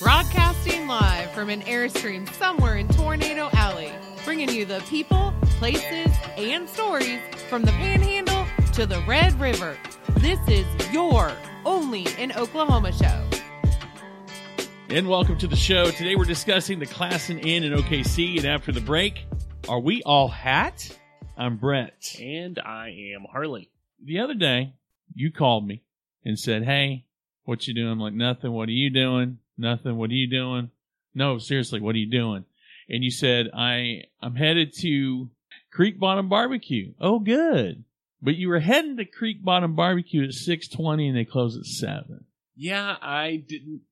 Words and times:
Broadcasting 0.00 0.86
live 0.86 1.28
from 1.32 1.50
an 1.50 1.60
Airstream 1.62 2.32
somewhere 2.34 2.76
in 2.76 2.86
Tornado 2.86 3.50
Alley, 3.52 3.90
bringing 4.24 4.48
you 4.48 4.64
the 4.64 4.78
people, 4.88 5.34
places, 5.58 6.06
and 6.36 6.68
stories 6.68 7.18
from 7.48 7.62
the 7.64 7.72
Panhandle 7.72 8.46
to 8.74 8.86
the 8.86 9.02
Red 9.08 9.38
River. 9.40 9.76
This 10.18 10.38
is 10.46 10.66
your 10.92 11.32
only 11.64 12.06
in 12.16 12.30
Oklahoma 12.30 12.92
show. 12.92 13.28
And 14.88 15.08
welcome 15.08 15.36
to 15.38 15.48
the 15.48 15.56
show. 15.56 15.90
Today 15.90 16.14
we're 16.14 16.26
discussing 16.26 16.78
the 16.78 16.86
Classen 16.86 17.44
Inn 17.44 17.64
in 17.64 17.72
OKC. 17.72 18.36
And 18.36 18.46
after 18.46 18.70
the 18.70 18.80
break, 18.80 19.24
are 19.68 19.80
we 19.80 20.04
all 20.04 20.28
hat? 20.28 20.96
I'm 21.36 21.56
Brett. 21.56 22.14
And 22.20 22.60
I 22.60 22.90
am 23.16 23.26
Harley. 23.28 23.68
The 24.00 24.20
other 24.20 24.34
day, 24.34 24.74
you 25.12 25.32
called 25.32 25.66
me 25.66 25.82
and 26.24 26.38
said, 26.38 26.62
Hey, 26.62 27.06
what 27.42 27.66
you 27.66 27.74
doing? 27.74 27.90
I'm 27.90 27.98
like, 27.98 28.14
nothing. 28.14 28.52
What 28.52 28.68
are 28.68 28.72
you 28.72 28.90
doing? 28.90 29.38
Nothing. 29.58 29.96
What 29.96 30.10
are 30.10 30.14
you 30.14 30.30
doing? 30.30 30.70
No, 31.14 31.38
seriously, 31.38 31.80
what 31.80 31.94
are 31.94 31.98
you 31.98 32.10
doing? 32.10 32.44
And 32.88 33.02
you 33.02 33.10
said, 33.10 33.50
I, 33.54 34.04
I'm 34.22 34.36
headed 34.36 34.72
to 34.80 35.28
Creek 35.72 35.98
Bottom 35.98 36.28
Barbecue. 36.28 36.94
Oh, 37.00 37.18
good. 37.18 37.84
But 38.22 38.36
you 38.36 38.48
were 38.48 38.60
heading 38.60 38.96
to 38.96 39.04
Creek 39.04 39.44
Bottom 39.44 39.74
Barbecue 39.74 40.24
at 40.24 40.32
620 40.32 41.08
and 41.08 41.16
they 41.16 41.24
close 41.24 41.56
at 41.56 41.66
7. 41.66 42.24
Yeah, 42.56 42.96
I 43.02 43.42
didn't. 43.46 43.82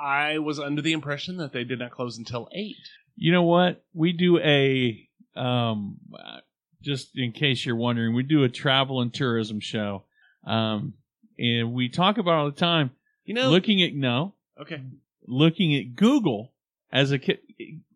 I 0.00 0.38
was 0.38 0.58
under 0.58 0.80
the 0.80 0.92
impression 0.92 1.36
that 1.38 1.52
they 1.52 1.64
did 1.64 1.80
not 1.80 1.90
close 1.90 2.16
until 2.16 2.48
8. 2.52 2.76
You 3.16 3.32
know 3.32 3.42
what? 3.42 3.84
We 3.92 4.12
do 4.12 4.38
a, 4.38 5.06
um, 5.36 5.98
just 6.80 7.10
in 7.14 7.32
case 7.32 7.66
you're 7.66 7.76
wondering, 7.76 8.14
we 8.14 8.22
do 8.22 8.42
a 8.44 8.48
travel 8.48 9.02
and 9.02 9.12
tourism 9.12 9.60
show. 9.60 10.04
Um, 10.46 10.94
and 11.38 11.74
we 11.74 11.88
talk 11.90 12.16
about 12.18 12.34
all 12.34 12.46
the 12.46 12.56
time 12.56 12.92
You 13.24 13.34
know? 13.34 13.50
looking 13.50 13.82
at, 13.82 13.94
no, 13.94 14.34
okay. 14.60 14.82
looking 15.26 15.74
at 15.76 15.96
Google 15.96 16.52
as 16.92 17.12
a 17.12 17.20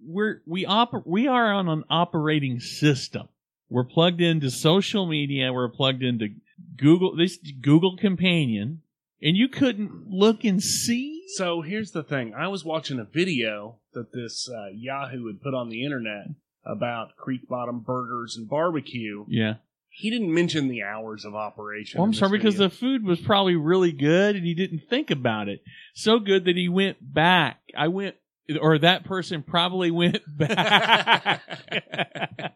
we're 0.05 0.43
we 0.47 0.65
oper- 0.65 1.07
we 1.07 1.27
are 1.27 1.53
on 1.53 1.69
an 1.69 1.85
operating 1.91 2.61
system. 2.61 3.29
We're 3.69 3.85
plugged 3.85 4.21
into 4.21 4.51
social 4.51 5.07
media. 5.07 5.53
We're 5.53 5.69
plugged 5.69 6.03
into 6.03 6.29
Google 6.77 7.17
this 7.17 7.39
Google 7.61 7.97
Companion, 7.97 8.83
and 9.23 9.37
you 9.37 9.49
couldn't 9.49 10.09
look 10.09 10.45
and 10.45 10.63
see. 10.63 11.25
So 11.37 11.63
here's 11.63 11.91
the 11.93 12.03
thing. 12.03 12.35
I 12.35 12.49
was 12.49 12.65
watching 12.65 12.99
a 12.99 13.05
video 13.05 13.77
that 13.95 14.13
this 14.13 14.49
uh, 14.49 14.69
Yahoo 14.73 15.27
had 15.27 15.43
put 15.43 15.55
on 15.55 15.69
the 15.69 15.85
internet 15.85 16.29
about 16.65 17.17
Creek 17.17 17.49
Bottom 17.49 17.81
Burgers 17.81 18.37
and 18.37 18.49
Barbecue. 18.49 19.25
Yeah. 19.29 19.55
He 19.97 20.11
didn't 20.11 20.35
mention 20.35 20.67
the 20.69 20.83
hours 20.83 21.25
of 21.25 21.37
operation. 21.37 21.99
Well, 21.99 22.07
I'm 22.07 22.11
this 22.11 22.19
sorry 22.19 22.37
because 22.39 22.57
the 22.57 22.69
food 22.69 23.05
was 23.05 23.21
probably 23.21 23.55
really 23.55 23.93
good, 23.93 24.35
and 24.35 24.45
he 24.45 24.53
didn't 24.53 24.83
think 24.91 25.11
about 25.11 25.49
it. 25.49 25.63
So 25.95 26.19
good 26.19 26.47
that 26.47 26.57
he 26.57 26.69
went 26.69 26.97
back. 27.01 27.61
I 27.77 27.87
went, 27.89 28.17
or 28.61 28.77
that 28.79 29.05
person 29.05 29.45
probably 29.45 29.93
went 29.93 30.19
back. 30.37 31.41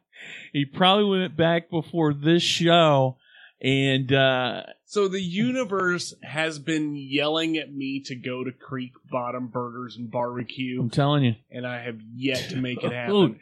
he 0.53 0.65
probably 0.65 1.21
went 1.21 1.37
back 1.37 1.71
before 1.71 2.13
this 2.13 2.43
show, 2.43 3.19
and 3.61 4.13
uh, 4.13 4.63
So 4.85 5.07
the 5.07 5.23
universe 5.23 6.15
has 6.25 6.59
been 6.59 6.97
yelling 6.97 7.57
at 7.57 7.73
me 7.73 8.01
to 8.07 8.17
go 8.17 8.43
to 8.43 8.51
Creek 8.51 8.93
Bottom 9.11 9.47
Burgers 9.47 9.97
and 9.97 10.11
Barbecue, 10.11 10.81
I'm 10.81 10.91
telling 10.91 11.23
you. 11.25 11.35
and 11.51 11.65
I 11.67 11.83
have 11.83 12.01
yet 12.15 12.51
to 12.51 12.57
make 12.57 12.83
it 12.83 12.93
happen. 12.93 13.39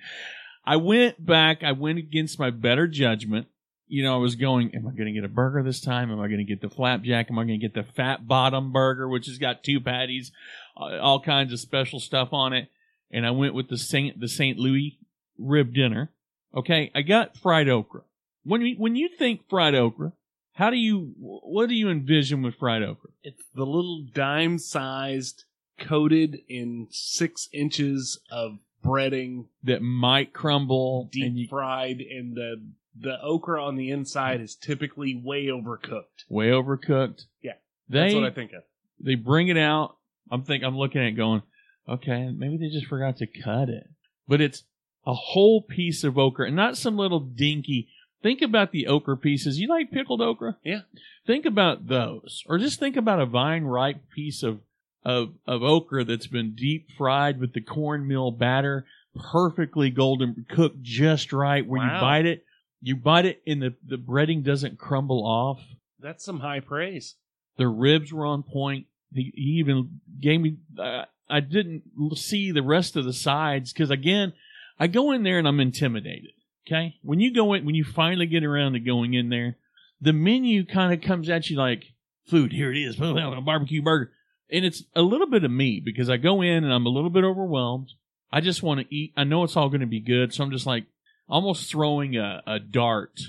I 0.64 0.77
went 0.77 1.25
back. 1.25 1.62
I 1.62 1.72
went 1.72 1.98
against 1.98 2.38
my 2.38 2.50
better 2.50 2.86
judgment. 2.86 3.47
You 3.88 4.02
know, 4.02 4.14
I 4.14 4.18
was 4.18 4.34
going, 4.34 4.74
am 4.74 4.86
I 4.86 4.90
going 4.92 5.06
to 5.06 5.12
get 5.12 5.24
a 5.24 5.28
burger 5.28 5.62
this 5.62 5.80
time? 5.80 6.10
Am 6.10 6.18
I 6.18 6.26
going 6.26 6.38
to 6.38 6.44
get 6.44 6.60
the 6.60 6.68
flapjack? 6.68 7.30
Am 7.30 7.38
I 7.38 7.44
going 7.44 7.60
to 7.60 7.64
get 7.64 7.74
the 7.74 7.90
fat 7.92 8.26
bottom 8.26 8.72
burger, 8.72 9.08
which 9.08 9.26
has 9.26 9.38
got 9.38 9.62
two 9.62 9.80
patties, 9.80 10.32
all 10.76 11.20
kinds 11.20 11.52
of 11.52 11.60
special 11.60 12.00
stuff 12.00 12.32
on 12.32 12.52
it? 12.52 12.68
And 13.10 13.24
I 13.24 13.30
went 13.30 13.54
with 13.54 13.68
the 13.68 13.78
Saint, 13.78 14.18
the 14.18 14.28
St. 14.28 14.58
Louis 14.58 14.98
rib 15.38 15.72
dinner. 15.72 16.10
Okay. 16.54 16.91
I 16.94 17.02
got 17.02 17.36
fried 17.36 17.69
okra. 17.69 18.02
When 18.44 18.62
you, 18.62 18.75
when 18.76 18.96
you 18.96 19.08
think 19.08 19.48
fried 19.48 19.75
okra, 19.75 20.12
how 20.54 20.70
do 20.70 20.76
you, 20.76 21.12
what 21.19 21.69
do 21.69 21.75
you 21.75 21.88
envision 21.88 22.42
with 22.42 22.56
fried 22.56 22.82
okra? 22.82 23.10
It's 23.22 23.44
the 23.54 23.66
little 23.66 24.04
dime 24.12 24.58
sized, 24.58 25.44
coated 25.78 26.41
in 26.48 26.88
six 26.91 27.48
inches 27.52 28.19
of 28.30 28.58
breading, 28.84 29.46
That 29.64 29.82
might 29.82 30.32
crumble 30.32 31.08
deep 31.12 31.26
and 31.26 31.38
you, 31.38 31.48
fried, 31.48 32.00
in 32.00 32.34
the 32.34 32.62
the 32.98 33.20
okra 33.22 33.62
on 33.62 33.76
the 33.76 33.90
inside 33.90 34.40
is 34.40 34.54
typically 34.54 35.20
way 35.22 35.46
overcooked. 35.46 36.24
way 36.28 36.48
overcooked. 36.48 37.24
Yeah, 37.42 37.52
They, 37.88 38.00
That's 38.00 38.14
what 38.14 38.24
I 38.24 38.30
think 38.30 38.52
of. 38.52 38.62
they 39.00 39.14
bring 39.14 39.48
it 39.48 39.58
out. 39.58 39.96
I'm 40.30 40.42
think 40.42 40.64
I'm 40.64 40.76
looking 40.76 41.00
at 41.02 41.08
it 41.08 41.12
going, 41.12 41.42
okay, 41.88 42.28
maybe 42.36 42.56
they 42.56 42.68
just 42.68 42.86
forgot 42.86 43.18
to 43.18 43.26
cut 43.26 43.68
it. 43.68 43.88
But 44.26 44.40
it's 44.40 44.64
a 45.06 45.14
whole 45.14 45.62
piece 45.62 46.02
of 46.02 46.18
okra 46.18 46.46
and 46.48 46.56
not 46.56 46.76
some 46.76 46.96
little 46.96 47.20
dinky. 47.20 47.88
Think 48.22 48.42
about 48.42 48.72
the 48.72 48.88
okra 48.88 49.16
pieces. 49.16 49.60
You 49.60 49.68
like 49.68 49.92
pickled 49.92 50.20
okra? 50.20 50.56
Yeah. 50.64 50.80
Think 51.26 51.44
about 51.46 51.86
those. 51.86 52.42
Or 52.46 52.58
just 52.58 52.80
think 52.80 52.96
about 52.96 53.20
a 53.20 53.26
vine 53.26 53.64
ripe 53.64 54.10
piece 54.10 54.42
of, 54.42 54.60
of, 55.04 55.34
of 55.46 55.62
okra 55.62 56.02
that's 56.02 56.26
been 56.26 56.54
deep 56.56 56.88
fried 56.98 57.38
with 57.38 57.52
the 57.52 57.60
cornmeal 57.60 58.32
batter, 58.32 58.84
perfectly 59.32 59.90
golden 59.90 60.44
cooked 60.48 60.82
just 60.82 61.32
right 61.32 61.64
where 61.64 61.82
you 61.84 62.00
bite 62.00 62.26
it. 62.26 62.44
You 62.81 62.97
bite 62.97 63.26
it 63.26 63.42
and 63.47 63.62
the, 63.62 63.75
the 63.87 63.97
breading 63.97 64.44
doesn't 64.44 64.78
crumble 64.78 65.25
off. 65.26 65.60
That's 66.00 66.25
some 66.25 66.41
high 66.41 66.60
praise. 66.60 67.14
The 67.56 67.69
ribs 67.69 68.12
were 68.12 68.26
on 68.26 68.42
point. 68.42 68.87
He, 69.12 69.32
he 69.34 69.42
even 69.59 70.00
gave 70.20 70.41
me. 70.41 70.56
Uh, 70.78 71.04
I 71.28 71.41
didn't 71.41 71.82
see 72.14 72.53
the 72.53 72.62
rest 72.62 72.97
of 72.97 73.04
the 73.04 73.12
sides 73.12 73.72
because 73.72 73.91
again, 73.91 74.32
I 74.78 74.87
go 74.87 75.12
in 75.12 75.22
there 75.22 75.38
and 75.38 75.48
I'm 75.48 75.60
intimidated. 75.60 76.31
Okay, 76.66 76.97
when 77.03 77.20
you 77.20 77.32
go 77.32 77.54
in, 77.54 77.64
when 77.64 77.76
you 77.76 77.84
finally 77.84 78.26
get 78.26 78.44
around 78.44 78.72
to 78.72 78.81
going 78.81 79.14
in 79.14 79.28
there, 79.28 79.56
the 80.00 80.12
menu 80.12 80.66
kind 80.66 80.93
of 80.93 81.00
comes 81.00 81.28
at 81.28 81.48
you 81.48 81.56
like 81.56 81.84
food. 82.26 82.53
Here 82.53 82.72
it 82.72 82.78
is, 82.78 83.00
a 83.00 83.41
barbecue 83.44 83.82
burger, 83.82 84.10
and 84.50 84.64
it's 84.64 84.82
a 84.94 85.03
little 85.03 85.28
bit 85.28 85.44
of 85.44 85.50
me 85.50 85.81
because 85.84 86.10
I 86.10 86.16
go 86.16 86.43
in 86.43 86.64
and 86.64 86.72
I'm 86.72 86.87
a 86.87 86.91
little 86.91 87.10
bit 87.10 87.25
overwhelmed. 87.25 87.93
I 88.32 88.41
just 88.41 88.62
want 88.62 88.81
to 88.81 88.94
eat. 88.94 89.12
I 89.16 89.22
know 89.25 89.44
it's 89.44 89.56
all 89.56 89.69
going 89.69 89.81
to 89.81 89.87
be 89.87 90.00
good, 90.00 90.34
so 90.34 90.43
I'm 90.43 90.50
just 90.50 90.66
like 90.66 90.87
almost 91.28 91.70
throwing 91.70 92.16
a, 92.16 92.42
a 92.47 92.59
dart 92.59 93.20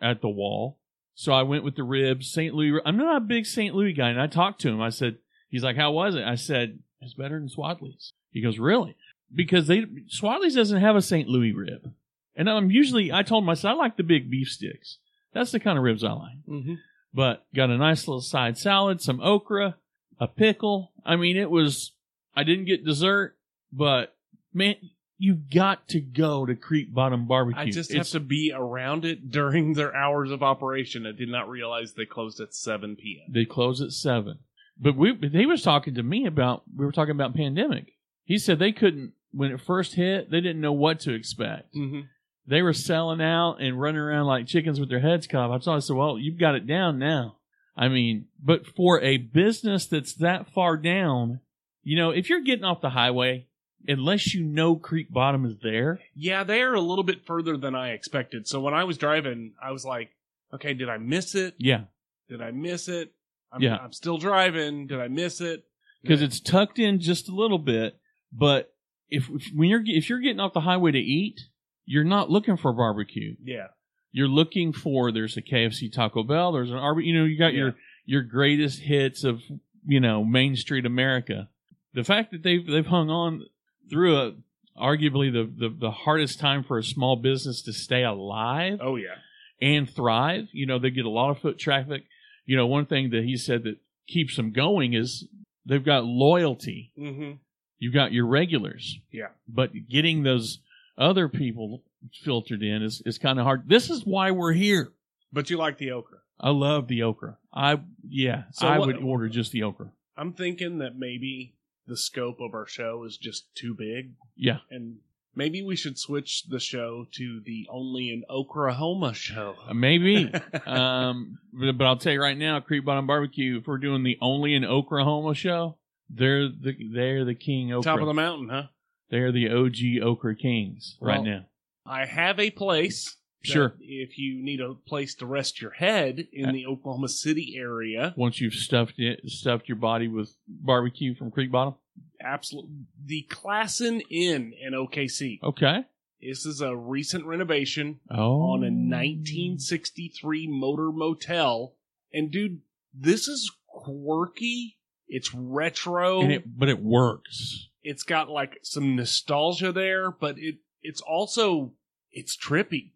at 0.00 0.20
the 0.20 0.28
wall. 0.28 0.78
So 1.14 1.32
I 1.32 1.42
went 1.42 1.64
with 1.64 1.76
the 1.76 1.84
ribs, 1.84 2.32
St. 2.32 2.54
Louis. 2.54 2.80
I'm 2.84 2.96
not 2.96 3.16
a 3.16 3.20
big 3.20 3.46
St. 3.46 3.74
Louis 3.74 3.92
guy, 3.92 4.08
and 4.08 4.20
I 4.20 4.26
talked 4.26 4.60
to 4.62 4.68
him. 4.68 4.80
I 4.80 4.90
said, 4.90 5.18
he's 5.50 5.62
like, 5.62 5.76
how 5.76 5.92
was 5.92 6.14
it? 6.14 6.24
I 6.24 6.34
said, 6.34 6.78
it's 7.00 7.14
better 7.14 7.38
than 7.38 7.48
Swadley's. 7.48 8.12
He 8.30 8.40
goes, 8.40 8.58
really? 8.58 8.96
Because 9.34 9.66
they 9.66 9.84
Swadley's 10.08 10.54
doesn't 10.54 10.80
have 10.80 10.96
a 10.96 11.02
St. 11.02 11.28
Louis 11.28 11.52
rib, 11.52 11.92
and 12.36 12.48
I'm 12.48 12.70
usually 12.70 13.12
I 13.12 13.22
told 13.22 13.44
him 13.44 13.50
I 13.50 13.54
said, 13.54 13.70
I 13.70 13.74
like 13.74 13.96
the 13.96 14.02
big 14.02 14.30
beef 14.30 14.48
sticks. 14.48 14.98
That's 15.32 15.52
the 15.52 15.60
kind 15.60 15.78
of 15.78 15.84
ribs 15.84 16.04
I 16.04 16.12
like. 16.12 16.46
Mm-hmm. 16.48 16.74
But 17.14 17.44
got 17.54 17.70
a 17.70 17.78
nice 17.78 18.06
little 18.06 18.20
side 18.20 18.58
salad, 18.58 19.00
some 19.00 19.20
okra, 19.20 19.76
a 20.18 20.26
pickle. 20.26 20.92
I 21.04 21.16
mean, 21.16 21.36
it 21.36 21.50
was. 21.50 21.92
I 22.34 22.44
didn't 22.44 22.64
get 22.64 22.84
dessert, 22.84 23.36
but 23.72 24.14
man, 24.54 24.76
you 25.22 25.36
got 25.36 25.86
to 25.86 26.00
go 26.00 26.44
to 26.44 26.56
Creek 26.56 26.92
Bottom 26.92 27.28
Barbecue. 27.28 27.60
I 27.60 27.70
just 27.70 27.92
It's- 27.92 28.10
have 28.12 28.20
to 28.20 28.26
be 28.26 28.52
around 28.52 29.04
it 29.04 29.30
during 29.30 29.74
their 29.74 29.94
hours 29.94 30.32
of 30.32 30.42
operation. 30.42 31.06
I 31.06 31.12
did 31.12 31.28
not 31.28 31.48
realize 31.48 31.92
they 31.92 32.06
closed 32.06 32.40
at 32.40 32.52
7 32.52 32.96
p.m. 32.96 33.32
They 33.32 33.44
close 33.44 33.80
at 33.80 33.92
seven. 33.92 34.40
But 34.80 34.96
we 34.96 35.16
he 35.30 35.46
was 35.46 35.62
talking 35.62 35.94
to 35.94 36.02
me 36.02 36.26
about 36.26 36.64
we 36.76 36.84
were 36.84 36.90
talking 36.90 37.14
about 37.14 37.36
pandemic. 37.36 37.92
He 38.24 38.36
said 38.36 38.58
they 38.58 38.72
couldn't 38.72 39.12
when 39.30 39.52
it 39.52 39.60
first 39.60 39.94
hit, 39.94 40.28
they 40.28 40.40
didn't 40.40 40.60
know 40.60 40.72
what 40.72 40.98
to 41.00 41.14
expect. 41.14 41.72
Mm-hmm. 41.72 42.00
They 42.48 42.62
were 42.62 42.72
selling 42.72 43.22
out 43.22 43.58
and 43.60 43.80
running 43.80 44.00
around 44.00 44.26
like 44.26 44.48
chickens 44.48 44.80
with 44.80 44.88
their 44.88 44.98
heads 44.98 45.28
cut 45.28 45.50
off. 45.50 45.68
I 45.68 45.78
said, 45.78 45.94
Well, 45.94 46.18
you've 46.18 46.40
got 46.40 46.56
it 46.56 46.66
down 46.66 46.98
now. 46.98 47.36
I 47.76 47.86
mean, 47.86 48.26
but 48.42 48.66
for 48.66 49.00
a 49.00 49.18
business 49.18 49.86
that's 49.86 50.14
that 50.16 50.52
far 50.52 50.76
down, 50.76 51.38
you 51.84 51.96
know, 51.96 52.10
if 52.10 52.28
you're 52.28 52.42
getting 52.42 52.64
off 52.64 52.80
the 52.80 52.90
highway, 52.90 53.46
unless 53.88 54.34
you 54.34 54.42
know 54.44 54.76
Creek 54.76 55.12
Bottom 55.12 55.44
is 55.44 55.56
there, 55.62 56.00
Yeah, 56.14 56.44
they 56.44 56.62
are 56.62 56.74
a 56.74 56.80
little 56.80 57.04
bit 57.04 57.26
further 57.26 57.56
than 57.56 57.74
I 57.74 57.90
expected. 57.92 58.46
So 58.46 58.60
when 58.60 58.74
I 58.74 58.84
was 58.84 58.98
driving, 58.98 59.52
I 59.62 59.70
was 59.72 59.84
like, 59.84 60.10
okay, 60.54 60.74
did 60.74 60.88
I 60.88 60.98
miss 60.98 61.34
it? 61.34 61.54
yeah, 61.58 61.82
Did 62.28 62.40
I 62.42 62.50
miss 62.50 62.88
it? 62.88 63.12
I'm, 63.52 63.60
Yeah. 63.62 63.76
I'm 63.76 63.92
still 63.92 64.18
driving. 64.18 64.86
Did 64.86 65.00
I 65.00 65.08
miss 65.08 65.40
it? 65.40 65.64
because 66.02 66.20
it's 66.20 66.40
tucked 66.40 66.78
in 66.80 66.98
just 66.98 67.28
a 67.28 67.32
little 67.34 67.58
bit. 67.60 67.96
But 68.32 68.72
if, 69.08 69.28
if 69.30 69.48
when 69.54 69.68
you're 69.68 69.82
if 69.84 70.08
you're 70.08 70.18
getting 70.20 70.40
off 70.40 70.52
the 70.52 70.60
highway 70.60 70.90
to 70.92 70.98
eat, 70.98 71.40
you're 71.84 72.02
not 72.02 72.28
looking 72.30 72.56
for 72.56 72.70
a 72.70 72.74
barbecue. 72.74 73.36
Yeah. 73.44 73.68
You're 74.10 74.26
looking 74.28 74.72
for 74.72 75.12
there's 75.12 75.36
a 75.36 75.42
KFC, 75.42 75.92
Taco 75.92 76.22
Bell, 76.24 76.52
there's 76.52 76.70
an 76.70 76.76
Arby. 76.76 77.04
You 77.04 77.18
know, 77.18 77.24
you 77.24 77.38
got 77.38 77.52
your 77.54 77.74
your 78.04 78.22
greatest 78.22 78.80
hits 78.80 79.22
of 79.22 79.42
you 79.86 80.00
know 80.00 80.24
Main 80.24 80.56
Street 80.56 80.86
America. 80.86 81.48
The 81.94 82.04
fact 82.04 82.32
that 82.32 82.42
they've 82.42 82.66
they've 82.66 82.86
hung 82.86 83.08
on 83.10 83.44
through 83.92 84.16
a 84.16 84.32
arguably 84.76 85.30
the, 85.32 85.44
the 85.68 85.68
the 85.78 85.90
hardest 85.90 86.40
time 86.40 86.64
for 86.64 86.78
a 86.78 86.82
small 86.84 87.16
business 87.16 87.62
to 87.62 87.72
stay 87.72 88.02
alive 88.02 88.78
Oh 88.80 88.96
yeah. 88.96 89.16
and 89.60 89.88
thrive. 89.88 90.48
You 90.52 90.66
know, 90.66 90.78
they 90.78 90.90
get 90.90 91.04
a 91.04 91.10
lot 91.10 91.30
of 91.30 91.38
foot 91.40 91.58
traffic. 91.58 92.04
You 92.46 92.56
know, 92.56 92.66
one 92.66 92.86
thing 92.86 93.10
that 93.10 93.24
he 93.24 93.36
said 93.36 93.64
that 93.64 93.76
keeps 94.08 94.34
them 94.36 94.52
going 94.52 94.94
is 94.94 95.28
they've 95.66 95.84
got 95.84 96.04
loyalty. 96.04 96.90
Mm-hmm. 96.98 97.32
You've 97.78 97.94
got 97.94 98.12
your 98.12 98.26
regulars. 98.26 98.98
Yeah. 99.12 99.28
But 99.48 99.70
getting 99.88 100.22
those 100.22 100.58
other 100.98 101.28
people 101.28 101.82
filtered 102.24 102.62
in 102.62 102.82
is, 102.82 103.02
is 103.06 103.18
kind 103.18 103.38
of 103.38 103.44
hard. 103.44 103.68
This 103.68 103.90
is 103.90 104.04
why 104.06 104.30
we're 104.30 104.52
here. 104.52 104.92
But 105.32 105.50
you 105.50 105.56
like 105.56 105.78
the 105.78 105.92
okra. 105.92 106.18
I 106.40 106.50
love 106.50 106.88
the 106.88 107.02
okra. 107.04 107.38
I 107.54 107.80
yeah, 108.08 108.44
So 108.52 108.66
I 108.66 108.78
what- 108.78 108.86
would 108.88 108.96
order 108.96 109.28
just 109.28 109.52
the 109.52 109.62
okra. 109.64 109.92
I'm 110.16 110.32
thinking 110.32 110.78
that 110.78 110.96
maybe 110.96 111.54
the 111.92 111.96
scope 111.98 112.40
of 112.40 112.54
our 112.54 112.66
show 112.66 113.04
is 113.04 113.18
just 113.18 113.54
too 113.54 113.74
big, 113.74 114.12
Yeah. 114.34 114.58
and 114.70 114.96
maybe 115.34 115.62
we 115.62 115.76
should 115.76 115.98
switch 115.98 116.44
the 116.48 116.58
show 116.58 117.06
to 117.12 117.40
the 117.44 117.66
Only 117.70 118.08
in 118.10 118.24
Oklahoma 118.30 119.12
show. 119.12 119.56
Uh, 119.68 119.74
Maybe. 119.74 120.32
um, 120.66 121.38
but, 121.52 121.72
but 121.76 121.84
I'll 121.86 121.96
tell 121.98 122.14
you 122.14 122.20
right 122.22 122.36
now, 122.38 122.60
Creek 122.60 122.84
Bottom 122.84 123.06
Barbecue, 123.06 123.58
if 123.58 123.66
we're 123.66 123.76
doing 123.78 124.02
the 124.04 124.16
only 124.22 124.54
in 124.54 124.64
Oklahoma 124.64 125.34
show, 125.34 125.76
they're 126.08 126.48
the 126.48 126.74
they're 126.92 127.24
the 127.24 127.34
king 127.34 127.72
okra. 127.72 127.92
Top 127.92 128.00
of 128.00 128.06
the 128.06 128.14
mountain, 128.14 128.48
huh? 128.48 128.64
they're 129.10 129.32
the 129.32 129.50
OG 129.50 130.02
okra 130.02 130.34
kings 130.36 130.96
right 131.00 131.22
now. 131.22 131.44
I 131.86 132.06
have 132.06 132.38
a 132.40 132.50
place. 132.50 133.16
Sure. 133.44 133.74
If 133.80 134.18
you 134.18 134.40
need 134.40 134.60
a 134.60 134.74
place 134.74 135.16
to 135.16 135.26
rest 135.26 135.60
your 135.60 135.72
head 135.72 136.28
in 136.32 136.50
Uh, 136.50 136.52
the 136.52 136.66
Oklahoma 136.66 137.08
City 137.08 137.56
area, 137.58 138.14
Once 138.16 138.40
you've 138.40 138.54
stuffed 138.54 138.98
it, 139.00 139.18
stuffed 139.28 139.68
your 139.68 139.74
body 139.76 140.06
with 140.06 140.36
barbecue 140.46 141.12
from 141.16 141.32
Creek 141.32 141.50
Bottom. 141.50 141.74
Absolutely. 142.22 142.70
The 143.04 143.26
Classen 143.30 144.02
Inn 144.10 144.52
in 144.60 144.72
OKC. 144.72 145.40
Okay. 145.42 145.84
This 146.20 146.46
is 146.46 146.60
a 146.60 146.76
recent 146.76 147.24
renovation 147.24 147.98
Oh. 148.10 148.52
on 148.52 148.62
a 148.62 148.70
1963 148.70 150.46
motor 150.46 150.92
motel. 150.92 151.74
And 152.12 152.30
dude, 152.30 152.60
this 152.94 153.26
is 153.28 153.50
quirky. 153.68 154.76
It's 155.08 155.34
retro. 155.34 156.20
And 156.22 156.32
it, 156.32 156.58
but 156.58 156.68
it 156.68 156.80
works. 156.82 157.68
it's 157.82 158.02
got 158.04 158.28
like 158.30 158.58
some 158.62 158.94
nostalgia 158.96 159.72
there, 159.72 160.10
but 160.10 160.38
it 160.38 160.56
it's 160.82 161.00
also 161.00 161.72
it's 162.12 162.36
trippy. 162.36 162.92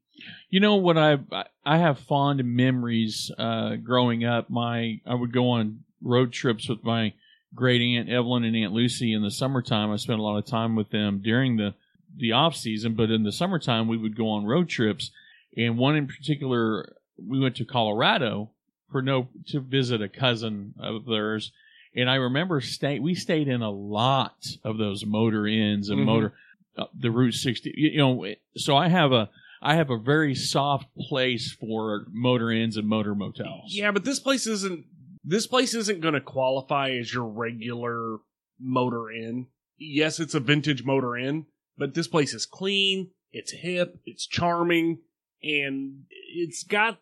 You 0.48 0.60
know 0.60 0.76
what 0.76 0.96
I 0.96 1.18
I 1.64 1.78
have 1.78 1.98
fond 1.98 2.42
memories 2.44 3.30
uh, 3.36 3.76
growing 3.76 4.24
up. 4.24 4.48
My 4.48 5.00
I 5.04 5.14
would 5.14 5.32
go 5.32 5.50
on 5.50 5.80
road 6.00 6.32
trips 6.32 6.68
with 6.68 6.84
my 6.84 7.12
great 7.54 7.80
aunt 7.80 8.08
Evelyn 8.08 8.44
and 8.44 8.56
Aunt 8.56 8.72
Lucy 8.72 9.12
in 9.12 9.22
the 9.22 9.30
summertime. 9.30 9.90
I 9.90 9.96
spent 9.96 10.18
a 10.18 10.22
lot 10.22 10.38
of 10.38 10.46
time 10.46 10.76
with 10.76 10.90
them 10.90 11.20
during 11.22 11.56
the 11.56 11.74
the 12.18 12.32
off 12.32 12.56
season, 12.56 12.94
but 12.94 13.10
in 13.10 13.24
the 13.24 13.32
summertime 13.32 13.88
we 13.88 13.96
would 13.96 14.16
go 14.16 14.28
on 14.30 14.46
road 14.46 14.68
trips. 14.68 15.10
And 15.56 15.76
one 15.78 15.96
in 15.96 16.06
particular, 16.06 16.96
we 17.22 17.38
went 17.40 17.56
to 17.56 17.64
Colorado 17.64 18.50
for 18.90 19.02
no 19.02 19.28
to 19.48 19.60
visit 19.60 20.00
a 20.00 20.08
cousin 20.08 20.74
of 20.78 21.04
theirs. 21.06 21.52
And 21.94 22.08
I 22.10 22.14
remember 22.16 22.60
stay 22.60 22.98
we 22.98 23.14
stayed 23.14 23.48
in 23.48 23.62
a 23.62 23.70
lot 23.70 24.46
of 24.64 24.78
those 24.78 25.04
motor 25.04 25.46
inns 25.46 25.88
and 25.90 26.00
Mhm. 26.00 26.04
motor 26.06 26.32
uh, 26.78 26.84
the 26.94 27.10
Route 27.10 27.32
60. 27.34 27.72
You, 27.76 27.90
you 27.90 27.98
know, 27.98 28.26
so 28.56 28.76
I 28.76 28.88
have 28.88 29.12
a 29.12 29.30
I 29.62 29.74
have 29.76 29.88
a 29.90 29.96
very 29.98 30.34
soft 30.34 30.94
place 30.96 31.52
for 31.52 32.06
motor 32.12 32.50
inns 32.50 32.76
and 32.76 32.86
motor 32.86 33.14
motels. 33.14 33.74
Yeah, 33.74 33.90
but 33.90 34.04
this 34.04 34.20
place 34.20 34.46
isn't 34.46 34.84
this 35.26 35.46
place 35.46 35.74
isn't 35.74 36.00
going 36.00 36.14
to 36.14 36.20
qualify 36.20 36.90
as 36.90 37.12
your 37.12 37.26
regular 37.26 38.18
motor 38.60 39.10
inn. 39.10 39.48
Yes, 39.76 40.20
it's 40.20 40.34
a 40.34 40.40
vintage 40.40 40.84
motor 40.84 41.16
inn, 41.16 41.46
but 41.76 41.94
this 41.94 42.06
place 42.08 42.32
is 42.32 42.46
clean, 42.46 43.10
it's 43.32 43.52
hip, 43.52 43.98
it's 44.06 44.26
charming, 44.26 45.00
and 45.42 46.04
it's 46.10 46.62
got 46.62 47.00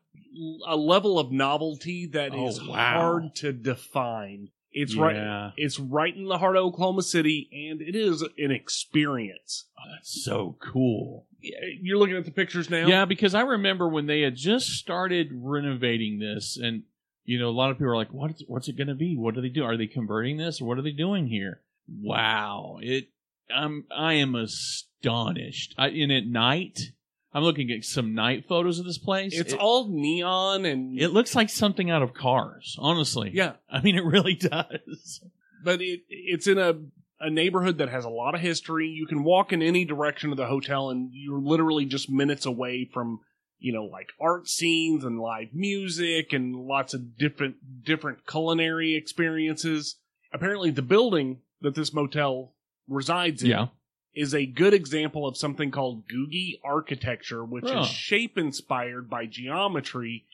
a 0.66 0.74
level 0.74 1.18
of 1.18 1.30
novelty 1.30 2.06
that 2.06 2.32
oh, 2.34 2.48
is 2.48 2.58
Oh, 2.60 2.70
wow. 2.70 3.00
hard 3.00 3.34
to 3.36 3.52
define. 3.52 4.48
It's 4.72 4.96
right 4.96 5.52
it's 5.56 5.78
right 5.78 6.14
in 6.16 6.26
the 6.26 6.38
heart 6.38 6.56
of 6.56 6.64
Oklahoma 6.64 7.02
City 7.02 7.48
and 7.70 7.80
it 7.80 7.94
is 7.94 8.22
an 8.22 8.50
experience. 8.50 9.66
Oh, 9.78 9.82
that's 9.94 10.24
so 10.24 10.56
cool. 10.60 11.28
You're 11.40 11.98
looking 11.98 12.16
at 12.16 12.24
the 12.24 12.32
pictures 12.32 12.68
now? 12.68 12.88
Yeah, 12.88 13.04
because 13.04 13.36
I 13.36 13.42
remember 13.42 13.88
when 13.88 14.06
they 14.06 14.22
had 14.22 14.34
just 14.34 14.70
started 14.70 15.28
renovating 15.32 16.18
this, 16.18 16.58
and 16.60 16.82
you 17.24 17.38
know, 17.38 17.48
a 17.48 17.50
lot 17.50 17.70
of 17.70 17.78
people 17.78 17.92
are 17.92 17.96
like, 17.96 18.12
"What? 18.12 18.32
What's 18.46 18.68
it 18.68 18.76
going 18.76 18.88
to 18.88 18.94
be? 18.94 19.16
What 19.16 19.34
do 19.34 19.40
they 19.40 19.48
do? 19.48 19.64
Are 19.64 19.76
they 19.76 19.86
converting 19.86 20.36
this, 20.36 20.60
what 20.60 20.78
are 20.78 20.82
they 20.82 20.92
doing 20.92 21.26
here?" 21.28 21.60
Wow, 21.88 22.78
it. 22.80 23.08
I'm 23.54 23.84
I 23.94 24.14
am 24.14 24.34
astonished. 24.34 25.74
I, 25.76 25.88
and 25.88 26.12
at 26.12 26.26
night, 26.26 26.92
I'm 27.32 27.42
looking 27.42 27.70
at 27.70 27.84
some 27.84 28.14
night 28.14 28.46
photos 28.48 28.78
of 28.78 28.86
this 28.86 28.98
place. 28.98 29.38
It's 29.38 29.52
it, 29.52 29.58
all 29.58 29.88
neon 29.88 30.64
and 30.64 30.98
It 30.98 31.08
looks 31.08 31.34
like 31.34 31.50
something 31.50 31.90
out 31.90 32.02
of 32.02 32.14
Cars. 32.14 32.76
Honestly, 32.78 33.30
yeah, 33.34 33.54
I 33.68 33.80
mean, 33.80 33.96
it 33.96 34.04
really 34.04 34.34
does. 34.36 35.20
but 35.62 35.82
it 35.82 36.02
it's 36.08 36.46
in 36.46 36.58
a 36.58 36.74
a 37.20 37.30
neighborhood 37.30 37.78
that 37.78 37.88
has 37.88 38.04
a 38.04 38.10
lot 38.10 38.34
of 38.34 38.40
history. 38.40 38.88
You 38.88 39.06
can 39.06 39.24
walk 39.24 39.52
in 39.52 39.62
any 39.62 39.84
direction 39.84 40.30
of 40.30 40.36
the 40.36 40.46
hotel, 40.46 40.90
and 40.90 41.10
you're 41.12 41.40
literally 41.40 41.86
just 41.86 42.10
minutes 42.10 42.46
away 42.46 42.88
from 42.92 43.20
you 43.58 43.72
know 43.72 43.84
like 43.84 44.08
art 44.20 44.48
scenes 44.48 45.04
and 45.04 45.18
live 45.20 45.48
music 45.54 46.32
and 46.32 46.54
lots 46.56 46.94
of 46.94 47.16
different 47.18 47.56
different 47.84 48.26
culinary 48.26 48.94
experiences. 48.94 49.96
Apparently, 50.32 50.70
the 50.70 50.82
building 50.82 51.38
that 51.60 51.74
this 51.74 51.92
motel 51.94 52.54
resides 52.88 53.42
in 53.42 53.50
Yeah. 53.50 53.66
is 54.14 54.34
a 54.34 54.46
good 54.46 54.74
example 54.74 55.26
of 55.26 55.36
something 55.36 55.70
called 55.70 56.04
Googie 56.08 56.58
architecture, 56.62 57.44
which 57.44 57.64
Oh. 57.66 57.82
is 57.82 57.88
shape 57.88 58.36
inspired 58.36 59.08
by 59.08 59.26
geometry 59.26 60.24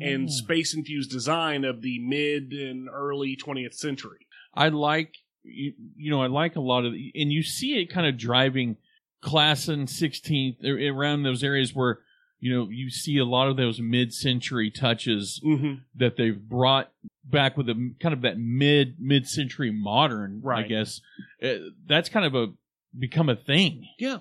and 0.00 0.24
Ah. 0.28 0.32
space 0.32 0.74
infused 0.74 1.10
design 1.10 1.64
of 1.64 1.82
the 1.82 1.98
mid 2.00 2.52
and 2.52 2.88
early 2.88 3.36
20th 3.36 3.74
century. 3.74 4.26
I 4.54 4.68
like 4.68 5.14
you, 5.44 5.72
you 5.96 6.10
know 6.10 6.20
I 6.22 6.26
like 6.26 6.56
a 6.56 6.60
lot 6.60 6.84
of 6.84 6.92
and 6.94 7.32
you 7.32 7.42
see 7.42 7.74
it 7.80 7.86
kind 7.86 8.06
of 8.06 8.16
driving 8.16 8.76
class 9.20 9.68
and 9.68 9.88
16th 9.88 10.64
around 10.64 11.22
those 11.22 11.44
areas 11.44 11.74
where 11.74 12.00
you 12.42 12.52
know 12.54 12.68
you 12.68 12.90
see 12.90 13.16
a 13.18 13.24
lot 13.24 13.48
of 13.48 13.56
those 13.56 13.80
mid-century 13.80 14.70
touches 14.70 15.40
Mm-hmm. 15.42 15.74
that 15.94 16.16
they've 16.18 16.38
brought 16.38 16.90
back 17.24 17.56
with 17.56 17.68
a 17.70 17.94
kind 18.00 18.12
of 18.12 18.22
that 18.22 18.36
mid 18.38 18.96
mid-century 19.00 19.70
modern 19.70 20.42
I 20.44 20.62
guess. 20.68 21.00
Uh, 21.42 21.70
that's 21.86 22.08
kind 22.10 22.26
of 22.26 22.34
a 22.34 22.52
become 22.98 23.28
a 23.30 23.36
thing. 23.36 23.86
Yeah. 23.98 24.18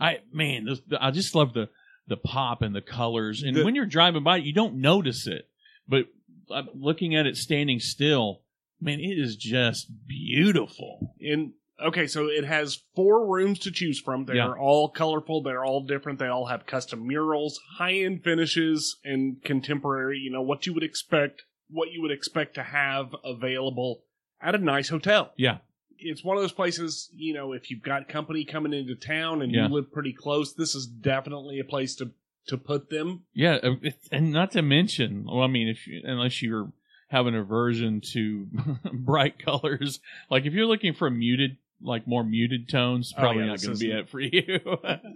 I 0.00 0.18
man 0.32 0.66
this, 0.66 0.80
I 1.00 1.10
just 1.10 1.34
love 1.34 1.54
the 1.54 1.68
the 2.06 2.16
pop 2.16 2.62
and 2.62 2.74
the 2.74 2.80
colors. 2.82 3.42
And 3.42 3.56
The- 3.56 3.64
when 3.64 3.74
you're 3.74 3.86
driving 3.86 4.22
by 4.22 4.36
you 4.36 4.52
don't 4.52 4.76
notice 4.76 5.26
it. 5.26 5.48
But 5.88 6.06
I'm 6.54 6.68
looking 6.74 7.16
at 7.16 7.26
it 7.26 7.36
standing 7.36 7.80
still 7.80 8.42
man 8.80 9.00
it 9.00 9.18
is 9.18 9.36
just 9.36 9.88
beautiful. 10.06 11.14
And 11.20 11.52
okay, 11.82 12.06
so 12.06 12.26
it 12.26 12.44
has 12.44 12.82
four 12.94 13.26
rooms 13.26 13.58
to 13.60 13.70
choose 13.70 14.00
from. 14.00 14.24
They're 14.24 14.36
Yeah. 14.36 14.52
all 14.52 14.88
colorful. 14.88 15.42
They're 15.42 15.64
all 15.64 15.82
different. 15.84 16.18
They 16.18 16.26
all 16.28 16.46
have 16.46 16.66
custom 16.66 17.06
murals, 17.06 17.60
high 17.78 17.94
end 17.94 18.22
finishes, 18.24 18.98
and 19.04 19.42
contemporary. 19.42 20.18
You 20.18 20.30
know 20.30 20.42
what 20.42 20.66
you 20.66 20.72
would 20.74 20.82
expect. 20.84 21.42
What 21.68 21.92
you 21.92 22.02
would 22.02 22.10
expect 22.10 22.54
to 22.56 22.62
have 22.62 23.14
available 23.24 24.02
at 24.40 24.54
a 24.54 24.58
nice 24.58 24.88
hotel. 24.88 25.32
Yeah. 25.36 25.58
It's 26.04 26.24
one 26.24 26.36
of 26.36 26.42
those 26.42 26.52
places, 26.52 27.08
you 27.14 27.32
know, 27.32 27.52
if 27.52 27.70
you've 27.70 27.82
got 27.82 28.08
company 28.08 28.44
coming 28.44 28.72
into 28.74 28.94
town 28.96 29.40
and 29.40 29.52
Yeah. 29.52 29.68
you 29.68 29.74
live 29.74 29.92
pretty 29.92 30.12
close, 30.12 30.52
this 30.52 30.74
is 30.74 30.86
definitely 30.86 31.58
a 31.60 31.64
place 31.64 31.94
to 31.96 32.10
to 32.48 32.58
put 32.58 32.90
them. 32.90 33.22
Yeah, 33.32 33.60
uh, 33.62 33.76
and 34.10 34.32
not 34.32 34.50
to 34.50 34.62
mention, 34.62 35.26
well, 35.26 35.42
I 35.42 35.46
mean, 35.46 35.68
if 35.68 35.86
you, 35.86 36.00
unless 36.02 36.42
you're 36.42 36.72
have 37.06 37.26
an 37.28 37.36
aversion 37.36 38.00
to 38.00 38.48
bright 38.92 39.38
colors, 39.38 40.00
like 40.28 40.44
if 40.44 40.52
you're 40.52 40.66
looking 40.66 40.92
for 40.92 41.08
muted, 41.08 41.56
like 41.82 42.06
more 42.06 42.24
muted 42.24 42.68
tones, 42.68 43.12
Oh, 43.16 43.20
probably 43.20 43.42
yeah, 43.42 43.48
not 43.48 43.58
this 43.58 43.66
going 43.66 43.78
to 43.78 43.80
be 43.84 43.90
isn't- 43.90 43.98
it 44.00 44.08
for 44.08 44.20
you. 44.20 44.60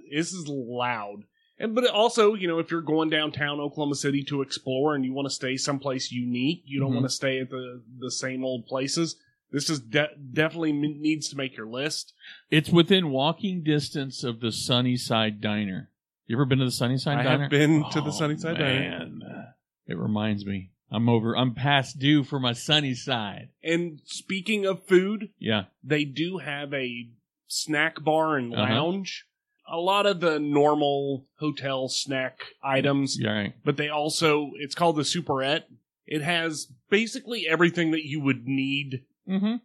This 0.10 0.32
is 0.32 0.46
loud. 0.48 1.24
And 1.58 1.74
but 1.74 1.86
also, 1.88 2.34
you 2.34 2.48
know, 2.48 2.58
if 2.58 2.70
you're 2.70 2.82
going 2.82 3.08
downtown 3.08 3.60
Oklahoma 3.60 3.94
City 3.94 4.22
to 4.24 4.42
explore 4.42 4.94
and 4.94 5.04
you 5.04 5.12
want 5.14 5.26
to 5.26 5.34
stay 5.34 5.56
someplace 5.56 6.12
unique, 6.12 6.62
you 6.66 6.78
don't 6.80 6.90
Mhm. 6.90 6.96
want 6.96 7.06
to 7.06 7.10
stay 7.14 7.38
at 7.40 7.48
the 7.50 7.82
the 7.98 8.10
same 8.10 8.44
old 8.44 8.66
places. 8.66 9.16
This 9.52 9.70
is 9.70 9.78
de- 9.80 10.10
definitely 10.32 10.70
m- 10.70 11.00
needs 11.00 11.28
to 11.30 11.36
make 11.36 11.56
your 11.56 11.66
list. 11.68 12.12
it's 12.50 12.68
within 12.68 13.10
walking 13.10 13.62
distance 13.62 14.22
of 14.24 14.40
the 14.40 14.52
Sunnyside 14.52 15.40
Diner. 15.40 15.90
You 16.26 16.36
ever 16.36 16.44
been 16.44 16.58
to 16.58 16.64
the 16.66 16.70
Sunnyside 16.72 17.18
Diner? 17.18 17.28
I 17.28 17.32
Diner? 17.32 17.42
have 17.44 17.50
been 17.50 17.84
to 17.92 18.00
the 18.00 18.08
Oh, 18.08 18.10
Sunnyside 18.10 18.58
Diner. 18.58 19.54
It 19.86 19.96
reminds 19.96 20.44
me. 20.44 20.70
I'm 20.90 21.08
over. 21.08 21.36
I'm 21.36 21.54
past 21.54 21.98
due 21.98 22.22
for 22.24 22.38
my 22.38 22.52
sunny 22.52 22.94
side. 22.94 23.48
And 23.62 24.00
speaking 24.04 24.64
of 24.66 24.84
food, 24.86 25.30
Yeah. 25.38 25.64
they 25.82 26.04
do 26.04 26.38
have 26.38 26.72
a 26.72 27.08
snack 27.48 28.02
bar 28.02 28.36
and 28.36 28.54
Uh-huh. 28.54 28.62
lounge. 28.72 29.24
A 29.68 29.78
lot 29.78 30.06
of 30.06 30.20
the 30.20 30.38
normal 30.38 31.26
hotel 31.38 31.88
snack 31.88 32.38
items, 32.62 33.18
Yeah. 33.20 33.30
Right. 33.32 33.54
but 33.64 33.76
they 33.76 33.88
also 33.88 34.52
it's 34.60 34.74
called 34.76 34.96
the 34.96 35.02
Superette. 35.02 35.64
It 36.06 36.22
has 36.22 36.72
basically 36.88 37.48
everything 37.48 37.90
that 37.90 38.04
you 38.06 38.20
would 38.20 38.46
need 38.46 39.04
Mm-hmm. 39.28 39.56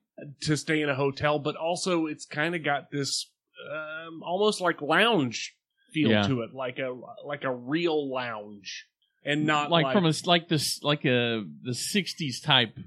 to 0.42 0.58
stay 0.58 0.82
in 0.82 0.90
a 0.90 0.96
hotel, 0.96 1.38
but 1.38 1.56
also 1.56 2.08
it's 2.08 2.26
kind 2.26 2.56
of 2.56 2.64
got 2.64 2.90
this 2.92 3.30
um, 3.72 4.24
almost 4.24 4.60
like 4.60 4.82
lounge 4.82 5.56
feel 5.94 6.10
Yeah. 6.10 6.24
to 6.24 6.42
it, 6.42 6.52
like 6.54 6.80
a 6.80 7.00
like 7.24 7.44
a 7.44 7.54
real 7.54 8.10
lounge, 8.12 8.88
and 9.24 9.46
not 9.46 9.70
like, 9.72 9.86
like, 9.86 9.94
from 9.94 10.06
a 10.06 10.14
like 10.26 10.48
this 10.48 10.82
like 10.84 11.06
a 11.06 11.44
the 11.64 11.72
'60s 11.72 12.42
type, 12.44 12.78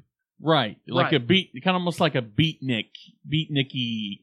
right? 0.40 0.78
Like 0.86 1.06
Right. 1.06 1.14
a 1.14 1.20
beat, 1.20 1.52
kind 1.62 1.76
of 1.76 1.80
almost 1.80 2.00
like 2.00 2.14
a 2.14 2.22
beatnik, 2.22 2.90
beatniky 3.30 4.20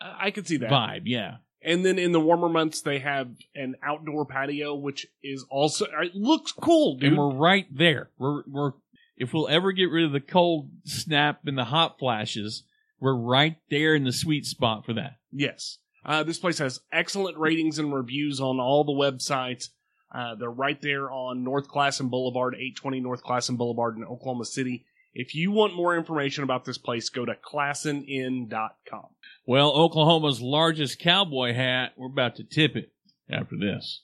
I 0.00 0.26
I 0.26 0.30
could 0.30 0.46
see 0.46 0.56
that. 0.58 0.70
vibe. 0.70 1.02
Yeah. 1.04 1.36
And 1.60 1.84
then 1.84 1.98
in 1.98 2.12
the 2.12 2.20
warmer 2.20 2.48
months, 2.48 2.82
they 2.82 3.00
have 3.00 3.30
an 3.54 3.74
outdoor 3.82 4.24
patio, 4.24 4.74
which 4.74 5.06
is 5.22 5.44
also 5.50 5.86
it 6.02 6.14
looks 6.14 6.52
cool, 6.52 6.96
dude. 6.96 7.10
And 7.10 7.18
we're 7.18 7.34
right 7.34 7.66
there. 7.70 8.10
We're 8.18 8.42
we're 8.46 8.72
if 9.16 9.32
we'll 9.34 9.48
ever 9.48 9.72
get 9.72 9.90
rid 9.90 10.04
of 10.04 10.12
the 10.12 10.20
cold 10.20 10.70
snap 10.84 11.40
and 11.46 11.58
the 11.58 11.64
hot 11.64 11.98
flashes, 11.98 12.62
we're 13.00 13.16
right 13.16 13.56
there 13.70 13.96
in 13.96 14.04
the 14.04 14.12
sweet 14.12 14.46
spot 14.46 14.86
for 14.86 14.92
that. 14.94 15.16
Yes. 15.32 15.78
Uh, 16.04 16.22
this 16.22 16.38
place 16.38 16.58
has 16.58 16.80
excellent 16.92 17.36
ratings 17.36 17.78
and 17.80 17.92
reviews 17.92 18.40
on 18.40 18.60
all 18.60 18.84
the 18.84 18.92
websites. 18.92 19.70
Uh, 20.12 20.34
they're 20.36 20.50
right 20.50 20.80
there 20.80 21.10
on 21.10 21.44
North 21.44 21.68
Classen 21.68 22.08
Boulevard, 22.10 22.54
820 22.54 23.00
North 23.00 23.22
Classen 23.22 23.56
Boulevard 23.56 23.96
in 23.96 24.04
Oklahoma 24.04 24.44
City. 24.44 24.84
If 25.14 25.34
you 25.34 25.50
want 25.50 25.74
more 25.74 25.96
information 25.96 26.44
about 26.44 26.64
this 26.64 26.78
place, 26.78 27.08
go 27.08 27.24
to 27.24 27.34
classeninn.com. 27.34 29.06
Well, 29.46 29.70
Oklahoma's 29.72 30.40
largest 30.40 30.98
cowboy 30.98 31.54
hat, 31.54 31.92
we're 31.96 32.06
about 32.06 32.36
to 32.36 32.44
tip 32.44 32.76
it 32.76 32.92
after 33.30 33.56
this. 33.56 34.02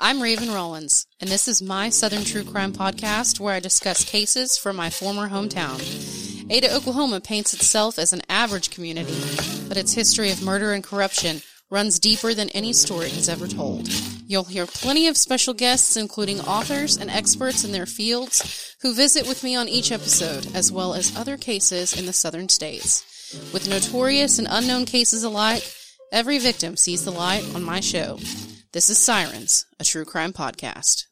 I'm 0.00 0.22
Raven 0.22 0.52
Rollins, 0.52 1.06
and 1.20 1.28
this 1.28 1.48
is 1.48 1.60
my 1.60 1.90
Southern 1.90 2.24
True 2.24 2.44
Crime 2.44 2.72
podcast 2.72 3.40
where 3.40 3.54
I 3.54 3.60
discuss 3.60 4.04
cases 4.04 4.56
from 4.56 4.76
my 4.76 4.90
former 4.90 5.28
hometown. 5.28 6.17
Ada, 6.50 6.74
Oklahoma 6.74 7.20
paints 7.20 7.52
itself 7.52 7.98
as 7.98 8.14
an 8.14 8.22
average 8.30 8.70
community, 8.70 9.20
but 9.68 9.76
its 9.76 9.92
history 9.92 10.30
of 10.30 10.42
murder 10.42 10.72
and 10.72 10.82
corruption 10.82 11.42
runs 11.70 11.98
deeper 11.98 12.32
than 12.32 12.48
any 12.50 12.72
story 12.72 13.10
has 13.10 13.28
ever 13.28 13.46
told. 13.46 13.86
You'll 14.26 14.44
hear 14.44 14.64
plenty 14.64 15.08
of 15.08 15.18
special 15.18 15.52
guests, 15.52 15.98
including 15.98 16.40
authors 16.40 16.96
and 16.96 17.10
experts 17.10 17.64
in 17.64 17.72
their 17.72 17.84
fields, 17.84 18.74
who 18.80 18.94
visit 18.94 19.28
with 19.28 19.44
me 19.44 19.56
on 19.56 19.68
each 19.68 19.92
episode, 19.92 20.54
as 20.54 20.72
well 20.72 20.94
as 20.94 21.14
other 21.14 21.36
cases 21.36 21.98
in 21.98 22.06
the 22.06 22.14
southern 22.14 22.48
states. 22.48 23.04
With 23.52 23.68
notorious 23.68 24.38
and 24.38 24.48
unknown 24.50 24.86
cases 24.86 25.24
alike, 25.24 25.70
every 26.12 26.38
victim 26.38 26.78
sees 26.78 27.04
the 27.04 27.10
light 27.10 27.44
on 27.54 27.62
my 27.62 27.80
show. 27.80 28.18
This 28.72 28.88
is 28.88 28.96
Sirens, 28.96 29.66
a 29.78 29.84
true 29.84 30.06
crime 30.06 30.32
podcast. 30.32 31.07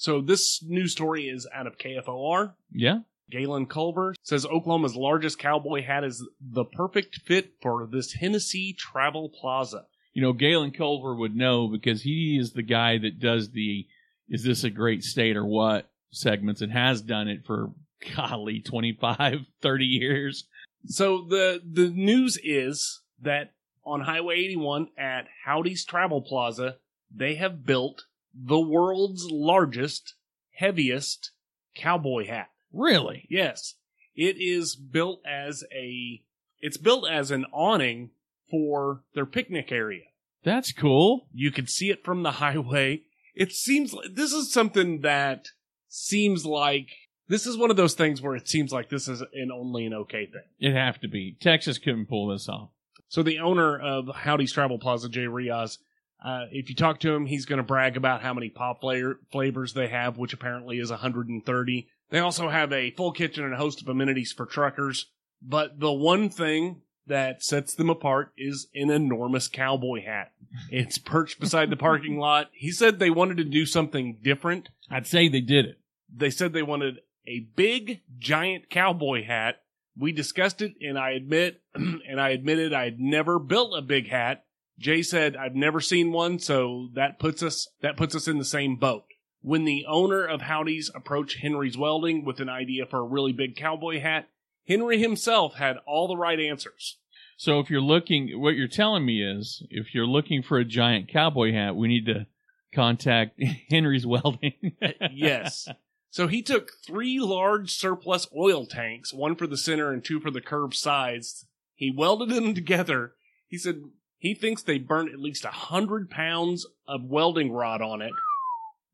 So 0.00 0.22
this 0.22 0.62
news 0.62 0.92
story 0.92 1.28
is 1.28 1.46
out 1.54 1.66
of 1.66 1.76
KFOR. 1.76 2.54
Yeah? 2.72 3.00
Galen 3.30 3.66
Culver 3.66 4.14
says 4.22 4.46
Oklahoma's 4.46 4.96
largest 4.96 5.38
cowboy 5.38 5.82
hat 5.82 6.04
is 6.04 6.26
the 6.40 6.64
perfect 6.64 7.16
fit 7.26 7.52
for 7.60 7.86
this 7.86 8.14
Hennessey 8.14 8.72
Travel 8.72 9.28
Plaza. 9.28 9.84
You 10.14 10.22
know, 10.22 10.32
Galen 10.32 10.70
Culver 10.70 11.14
would 11.14 11.36
know 11.36 11.68
because 11.68 12.00
he 12.00 12.38
is 12.40 12.52
the 12.52 12.62
guy 12.62 12.96
that 12.96 13.20
does 13.20 13.50
the 13.50 13.86
is 14.30 14.42
this 14.42 14.64
a 14.64 14.70
great 14.70 15.04
state 15.04 15.36
or 15.36 15.44
what 15.44 15.90
segments 16.12 16.62
and 16.62 16.72
has 16.72 17.02
done 17.02 17.28
it 17.28 17.44
for 17.44 17.70
golly 18.16 18.60
25 18.60 19.40
30 19.60 19.84
years. 19.84 20.46
So 20.86 21.26
the 21.28 21.60
the 21.62 21.90
news 21.90 22.38
is 22.42 23.02
that 23.20 23.52
on 23.84 24.00
Highway 24.00 24.36
81 24.36 24.88
at 24.96 25.26
Howdy's 25.44 25.84
Travel 25.84 26.22
Plaza, 26.22 26.76
they 27.14 27.34
have 27.34 27.66
built 27.66 28.06
the 28.34 28.60
world's 28.60 29.30
largest, 29.30 30.14
heaviest 30.52 31.32
cowboy 31.74 32.26
hat. 32.26 32.48
Really? 32.72 33.26
Yes. 33.28 33.74
It 34.14 34.36
is 34.38 34.76
built 34.76 35.20
as 35.26 35.64
a 35.72 36.22
it's 36.60 36.76
built 36.76 37.08
as 37.08 37.30
an 37.30 37.46
awning 37.52 38.10
for 38.50 39.02
their 39.14 39.26
picnic 39.26 39.72
area. 39.72 40.04
That's 40.44 40.72
cool. 40.72 41.28
You 41.32 41.50
can 41.50 41.66
see 41.66 41.90
it 41.90 42.04
from 42.04 42.22
the 42.22 42.30
highway. 42.32 43.02
It 43.34 43.52
seems 43.52 43.92
like 43.92 44.14
this 44.14 44.32
is 44.32 44.52
something 44.52 45.00
that 45.00 45.48
seems 45.88 46.44
like 46.44 46.88
this 47.28 47.46
is 47.46 47.56
one 47.56 47.70
of 47.70 47.76
those 47.76 47.94
things 47.94 48.20
where 48.20 48.34
it 48.34 48.48
seems 48.48 48.72
like 48.72 48.88
this 48.88 49.08
is 49.08 49.20
an 49.20 49.50
only 49.52 49.86
an 49.86 49.94
okay 49.94 50.26
thing. 50.26 50.42
It'd 50.58 50.76
have 50.76 51.00
to 51.00 51.08
be. 51.08 51.36
Texas 51.40 51.78
couldn't 51.78 52.06
pull 52.06 52.28
this 52.28 52.48
off. 52.48 52.70
So 53.08 53.22
the 53.22 53.38
owner 53.38 53.78
of 53.78 54.08
Howdy's 54.14 54.52
Travel 54.52 54.78
Plaza, 54.78 55.08
Jay 55.08 55.26
Riaz, 55.26 55.78
uh, 56.24 56.46
if 56.50 56.68
you 56.68 56.74
talk 56.74 57.00
to 57.00 57.12
him, 57.12 57.26
he's 57.26 57.46
going 57.46 57.58
to 57.58 57.62
brag 57.62 57.96
about 57.96 58.22
how 58.22 58.34
many 58.34 58.50
pop 58.50 58.80
flavor, 58.80 59.20
flavors 59.32 59.72
they 59.72 59.88
have, 59.88 60.18
which 60.18 60.32
apparently 60.32 60.78
is 60.78 60.90
130. 60.90 61.88
They 62.10 62.18
also 62.18 62.48
have 62.48 62.72
a 62.72 62.90
full 62.92 63.12
kitchen 63.12 63.44
and 63.44 63.54
a 63.54 63.58
host 63.58 63.80
of 63.80 63.88
amenities 63.88 64.32
for 64.32 64.46
truckers. 64.46 65.06
But 65.42 65.80
the 65.80 65.92
one 65.92 66.28
thing 66.28 66.82
that 67.06 67.42
sets 67.42 67.74
them 67.74 67.90
apart 67.90 68.32
is 68.36 68.68
an 68.74 68.90
enormous 68.90 69.48
cowboy 69.48 70.04
hat. 70.04 70.32
It's 70.70 70.98
perched 70.98 71.40
beside 71.40 71.70
the 71.70 71.76
parking 71.76 72.18
lot. 72.20 72.50
He 72.52 72.70
said 72.70 72.98
they 72.98 73.10
wanted 73.10 73.38
to 73.38 73.44
do 73.44 73.64
something 73.64 74.18
different. 74.22 74.68
I'd 74.90 75.06
say 75.06 75.28
they 75.28 75.40
did 75.40 75.64
it. 75.64 75.78
They 76.14 76.30
said 76.30 76.52
they 76.52 76.62
wanted 76.62 77.00
a 77.26 77.40
big, 77.56 78.00
giant 78.18 78.70
cowboy 78.70 79.24
hat. 79.24 79.62
We 79.96 80.12
discussed 80.12 80.62
it, 80.62 80.74
and 80.80 80.98
I 80.98 81.10
admit, 81.10 81.60
and 81.74 82.20
I 82.20 82.30
admitted 82.30 82.72
I 82.72 82.84
had 82.84 83.00
never 83.00 83.38
built 83.38 83.76
a 83.76 83.82
big 83.82 84.08
hat. 84.08 84.44
Jay 84.80 85.02
said 85.02 85.36
I've 85.36 85.54
never 85.54 85.80
seen 85.80 86.10
one, 86.10 86.38
so 86.38 86.88
that 86.94 87.18
puts 87.18 87.42
us 87.42 87.68
that 87.82 87.96
puts 87.96 88.14
us 88.14 88.26
in 88.26 88.38
the 88.38 88.44
same 88.44 88.76
boat. 88.76 89.04
When 89.42 89.64
the 89.64 89.84
owner 89.86 90.24
of 90.24 90.42
Howdy's 90.42 90.90
approached 90.94 91.38
Henry's 91.38 91.76
Welding 91.76 92.24
with 92.24 92.40
an 92.40 92.48
idea 92.48 92.86
for 92.86 92.98
a 92.98 93.04
really 93.04 93.32
big 93.32 93.56
cowboy 93.56 94.00
hat, 94.00 94.28
Henry 94.66 94.98
himself 94.98 95.54
had 95.54 95.76
all 95.86 96.08
the 96.08 96.16
right 96.16 96.38
answers. 96.38 96.96
So 97.36 97.58
if 97.58 97.70
you're 97.70 97.80
looking, 97.80 98.38
what 98.38 98.54
you're 98.54 98.68
telling 98.68 99.06
me 99.06 99.22
is, 99.22 99.62
if 99.70 99.94
you're 99.94 100.06
looking 100.06 100.42
for 100.42 100.58
a 100.58 100.64
giant 100.64 101.08
cowboy 101.08 101.52
hat, 101.52 101.74
we 101.74 101.88
need 101.88 102.04
to 102.06 102.26
contact 102.74 103.40
Henry's 103.70 104.06
Welding. 104.06 104.76
Uh, 104.82 104.88
yes. 105.10 105.66
So 106.10 106.26
he 106.26 106.42
took 106.42 106.72
three 106.84 107.18
large 107.18 107.72
surplus 107.72 108.28
oil 108.36 108.66
tanks, 108.66 109.14
one 109.14 109.36
for 109.36 109.46
the 109.46 109.56
center 109.56 109.90
and 109.90 110.04
two 110.04 110.20
for 110.20 110.30
the 110.30 110.42
curved 110.42 110.74
sides. 110.74 111.46
He 111.74 111.90
welded 111.90 112.28
them 112.28 112.54
together. 112.54 113.14
He 113.48 113.56
said 113.56 113.84
he 114.20 114.34
thinks 114.34 114.62
they 114.62 114.78
burnt 114.78 115.12
at 115.12 115.18
least 115.18 115.44
a 115.44 115.48
hundred 115.48 116.08
pounds 116.10 116.66
of 116.86 117.02
welding 117.04 117.50
rod 117.50 117.80
on 117.82 118.02
it, 118.02 118.12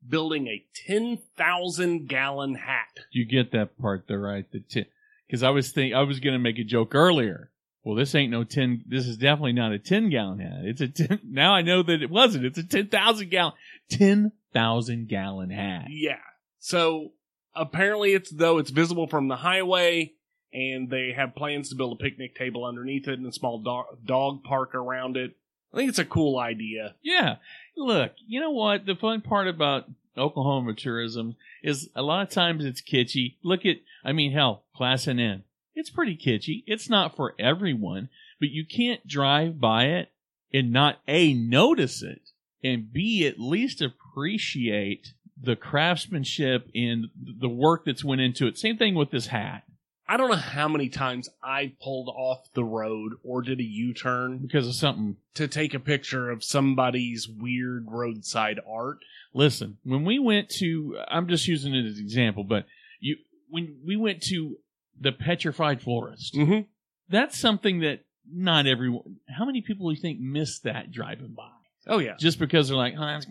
building 0.07 0.47
a 0.47 0.65
10,000 0.87 2.07
gallon 2.07 2.55
hat. 2.55 2.87
you 3.11 3.25
get 3.25 3.51
that 3.51 3.77
part 3.79 4.05
though, 4.07 4.15
right? 4.15 4.49
The 4.51 4.61
ten, 4.61 4.85
because 5.27 5.43
I 5.43 5.49
was 5.49 5.71
think 5.71 5.93
I 5.93 6.01
was 6.01 6.19
gonna 6.19 6.39
make 6.39 6.57
a 6.57 6.63
joke 6.63 6.95
earlier. 6.95 7.51
Well, 7.83 7.95
this 7.95 8.15
ain't 8.15 8.31
no 8.31 8.43
ten. 8.43 8.83
This 8.87 9.05
is 9.07 9.17
definitely 9.17 9.53
not 9.53 9.71
a 9.71 9.79
ten 9.79 10.09
gallon 10.09 10.39
hat. 10.39 10.61
It's 10.63 10.81
a 10.81 10.87
ten. 10.87 11.19
Now 11.29 11.53
I 11.53 11.61
know 11.61 11.83
that 11.83 12.01
it 12.01 12.09
wasn't. 12.09 12.45
It's 12.45 12.57
a 12.57 12.63
ten 12.63 12.87
thousand 12.87 13.29
gallon, 13.29 13.53
ten 13.89 14.31
thousand 14.53 15.07
gallon 15.07 15.49
hat. 15.51 15.87
Yeah. 15.89 16.19
So 16.59 17.11
apparently 17.55 18.13
it's 18.13 18.29
though 18.29 18.57
it's 18.57 18.71
visible 18.71 19.07
from 19.07 19.27
the 19.27 19.35
highway 19.37 20.13
and 20.53 20.89
they 20.89 21.13
have 21.15 21.35
plans 21.35 21.69
to 21.69 21.75
build 21.75 21.99
a 21.99 22.03
picnic 22.03 22.35
table 22.35 22.65
underneath 22.65 23.07
it 23.07 23.19
and 23.19 23.27
a 23.27 23.31
small 23.31 23.59
dog, 23.59 23.85
dog 24.05 24.43
park 24.43 24.73
around 24.75 25.17
it. 25.17 25.35
I 25.73 25.77
think 25.77 25.89
it's 25.89 25.99
a 25.99 26.05
cool 26.05 26.39
idea. 26.39 26.95
Yeah. 27.01 27.35
Look, 27.75 28.13
you 28.25 28.39
know 28.39 28.51
what? 28.51 28.85
The 28.85 28.95
fun 28.95 29.21
part 29.21 29.47
about 29.47 29.85
Oklahoma 30.17 30.73
tourism 30.73 31.35
is 31.61 31.89
a 31.95 32.01
lot 32.01 32.23
of 32.23 32.29
times 32.29 32.65
it's 32.65 32.81
kitschy. 32.81 33.35
Look 33.43 33.65
at, 33.65 33.77
I 34.03 34.13
mean, 34.13 34.31
hell, 34.31 34.63
Classen. 34.75 35.43
It's 35.75 35.89
pretty 35.89 36.17
kitschy. 36.17 36.63
It's 36.65 36.89
not 36.89 37.15
for 37.15 37.35
everyone, 37.37 38.09
but 38.39 38.49
you 38.49 38.65
can't 38.65 39.05
drive 39.05 39.59
by 39.59 39.85
it 39.85 40.11
and 40.53 40.71
not 40.71 40.99
A, 41.07 41.33
notice 41.33 42.01
it, 42.01 42.21
and 42.63 42.91
B, 42.91 43.27
at 43.27 43.39
least 43.39 43.81
appreciate 43.81 45.13
the 45.39 45.55
craftsmanship 45.55 46.69
and 46.73 47.07
the 47.15 47.49
work 47.49 47.85
that's 47.85 48.03
went 48.03 48.21
into 48.21 48.47
it. 48.47 48.57
Same 48.57 48.77
thing 48.77 48.95
with 48.95 49.11
this 49.11 49.27
hat. 49.27 49.63
I 50.09 50.15
don't 50.17 50.29
know 50.29 50.37
how 50.37 50.67
many 50.69 50.87
times 50.89 51.27
I 51.43 51.73
pulled 51.81 52.07
off 52.07 52.47
the 52.53 52.63
road 52.63 53.13
or 53.23 53.41
did 53.41 53.59
a 53.59 53.63
U 53.63 53.93
turn 53.93 54.37
Because 54.37 54.67
of 54.67 54.75
something 54.75 55.17
to 55.33 55.47
take 55.47 55.73
a 55.73 55.79
picture 55.79 56.29
of 56.29 56.43
somebody's 56.43 57.27
weird 57.27 57.87
roadside 57.89 58.59
art. 58.67 58.99
Listen, 59.33 59.77
when 59.83 60.05
we 60.05 60.17
went 60.19 60.49
to, 60.59 60.97
I'm 61.09 61.27
just 61.27 61.47
using 61.47 61.75
it 61.75 61.85
as 61.85 61.97
an 61.97 62.03
example, 62.03 62.43
but 62.43 62.65
you, 62.99 63.17
when 63.49 63.79
we 63.85 63.95
went 63.97 64.21
to 64.23 64.57
the 64.99 65.11
petrified 65.11 65.81
forest, 65.81 66.33
Mm-hmm. 66.35 66.61
that's 67.09 67.37
something 67.39 67.81
that 67.81 68.05
not 68.31 68.65
everyone, 68.65 69.17
how 69.29 69.45
many 69.45 69.61
people 69.61 69.89
do 69.89 69.95
you 69.95 70.01
think 70.01 70.19
missed 70.19 70.63
that 70.63 70.91
driving 70.91 71.33
by? 71.35 71.49
Oh 71.85 71.99
yeah. 71.99 72.15
Just 72.17 72.39
because 72.39 72.67
they're 72.69 72.77
like, 72.77 72.95
oh, 72.97 73.01
that's 73.05 73.27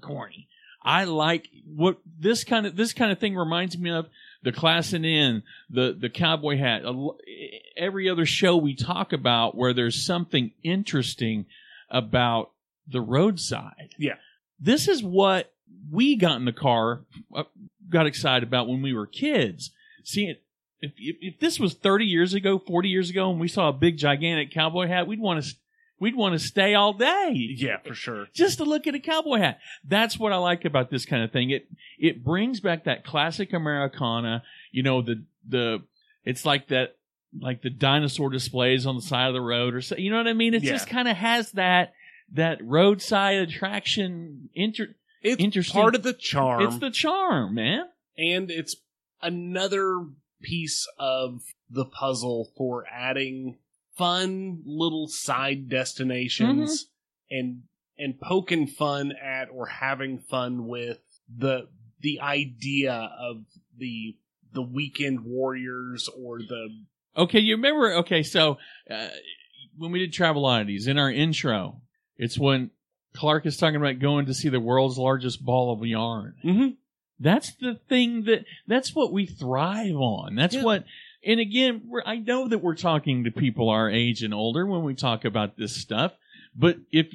corny. 0.00 0.48
I 0.82 1.04
like 1.04 1.48
what 1.64 1.98
this 2.18 2.44
kind 2.44 2.66
of, 2.66 2.76
this 2.76 2.92
kind 2.92 3.10
of 3.10 3.18
thing 3.18 3.34
reminds 3.36 3.76
me 3.76 3.90
of 3.90 4.06
the 4.42 4.52
Classen 4.52 5.04
Inn 5.04 5.42
the, 5.68 5.96
the 5.98 6.08
cowboy 6.08 6.56
hat, 6.56 6.82
every 7.76 8.08
other 8.08 8.26
show 8.26 8.56
we 8.56 8.74
talk 8.74 9.12
about 9.12 9.56
where 9.56 9.72
there's 9.72 10.04
something 10.04 10.52
interesting 10.62 11.46
about 11.90 12.50
the 12.86 13.00
roadside. 13.00 13.94
Yeah. 13.98 14.14
This 14.60 14.88
is 14.88 15.02
what 15.02 15.52
we 15.90 16.16
got 16.16 16.36
in 16.36 16.44
the 16.44 16.52
car, 16.52 17.00
uh, 17.34 17.44
got 17.88 18.06
excited 18.06 18.46
about 18.46 18.68
when 18.68 18.82
we 18.82 18.92
were 18.92 19.06
kids. 19.06 19.70
Seeing 20.04 20.36
if, 20.80 20.92
if, 20.96 21.16
if 21.20 21.40
this 21.40 21.58
was 21.58 21.74
30 21.74 22.04
years 22.04 22.34
ago, 22.34 22.58
40 22.58 22.88
years 22.88 23.10
ago, 23.10 23.30
and 23.30 23.40
we 23.40 23.48
saw 23.48 23.68
a 23.68 23.72
big 23.72 23.96
gigantic 23.96 24.50
cowboy 24.52 24.86
hat, 24.86 25.06
we'd 25.06 25.20
want 25.20 25.42
to, 25.42 25.54
we'd 26.00 26.14
want 26.16 26.32
to 26.34 26.38
stay 26.38 26.74
all 26.74 26.92
day. 26.92 27.30
Yeah, 27.34 27.78
for 27.84 27.94
sure. 27.94 28.26
Just 28.32 28.58
to 28.58 28.64
look 28.64 28.86
at 28.86 28.94
a 28.94 29.00
cowboy 29.00 29.38
hat. 29.38 29.58
That's 29.84 30.18
what 30.18 30.32
I 30.32 30.36
like 30.36 30.64
about 30.64 30.90
this 30.90 31.04
kind 31.04 31.22
of 31.24 31.30
thing. 31.32 31.50
It 31.50 31.68
it 31.98 32.24
brings 32.24 32.60
back 32.60 32.84
that 32.84 33.04
classic 33.04 33.52
Americana. 33.52 34.42
You 34.72 34.82
know 34.82 35.02
the 35.02 35.24
the 35.48 35.82
it's 36.24 36.44
like 36.44 36.68
that 36.68 36.96
like 37.40 37.62
the 37.62 37.70
dinosaur 37.70 38.30
displays 38.30 38.86
on 38.86 38.96
the 38.96 39.02
side 39.02 39.28
of 39.28 39.34
the 39.34 39.40
road 39.40 39.74
or 39.74 39.82
so. 39.82 39.96
You 39.96 40.10
know 40.10 40.16
what 40.16 40.26
I 40.28 40.32
mean? 40.32 40.54
It 40.54 40.62
Yeah. 40.62 40.72
just 40.72 40.88
kind 40.88 41.08
of 41.08 41.16
has 41.16 41.52
that 41.52 41.92
that 42.32 42.58
roadside 42.62 43.36
attraction. 43.38 44.50
Inter- 44.54 44.94
It's 45.22 45.42
Interesting. 45.42 45.80
part 45.80 45.94
of 45.94 46.02
the 46.02 46.12
charm. 46.12 46.62
it's 46.62 46.78
the 46.78 46.90
charm, 46.90 47.54
man. 47.54 47.84
and 48.16 48.50
it's 48.50 48.76
another 49.22 50.04
piece 50.42 50.86
of 50.98 51.42
the 51.70 51.84
puzzle 51.84 52.50
for 52.56 52.84
adding 52.92 53.58
fun 53.98 54.62
little 54.64 55.08
side 55.08 55.68
destinations 55.68 56.86
and 57.30 57.62
and 57.98 58.18
poking 58.20 58.66
fun 58.66 59.12
at 59.22 59.48
or 59.52 59.66
having 59.66 60.18
fun 60.18 60.66
with 60.66 60.98
the 61.36 61.68
the 62.00 62.20
idea 62.20 62.92
of 63.18 63.42
the 63.76 64.16
the 64.52 64.62
weekend 64.62 65.20
warriors 65.24 66.08
or 66.16 66.38
the 66.38 66.68
Okay, 67.16 67.40
you 67.40 67.56
remember? 67.56 67.92
Okay, 67.94 68.22
so 68.22 68.58
uh, 68.88 69.08
when 69.76 69.90
we 69.90 69.98
did 69.98 70.12
Travel 70.12 70.46
Oddities 70.46 70.86
in 70.86 70.96
our 70.98 71.10
intro, 71.10 71.80
it's 72.16 72.38
when 72.38 72.70
Clark 73.14 73.44
is 73.44 73.56
talking 73.56 73.74
about 73.76 73.98
going 73.98 74.26
to 74.26 74.34
see 74.34 74.48
the 74.48 74.60
world's 74.60 74.98
largest 74.98 75.44
ball 75.44 75.72
of 75.72 75.84
yarn. 75.84 76.34
Mhm. 76.44 76.76
That's 77.18 77.52
the 77.56 77.74
thing 77.88 78.22
that 78.24 78.44
that's 78.68 78.94
what 78.94 79.12
we 79.12 79.26
thrive 79.26 79.96
on. 79.96 80.36
That's 80.36 80.54
Yeah. 80.54 80.62
what. 80.62 80.84
And 81.28 81.40
again, 81.40 81.90
I 82.06 82.16
know 82.16 82.48
that 82.48 82.62
we're 82.62 82.74
talking 82.74 83.24
to 83.24 83.30
people 83.30 83.68
our 83.68 83.90
age 83.90 84.22
and 84.22 84.32
older 84.32 84.64
when 84.64 84.82
we 84.82 84.94
talk 84.94 85.26
about 85.26 85.58
this 85.58 85.76
stuff, 85.76 86.12
but 86.56 86.78
if 86.90 87.08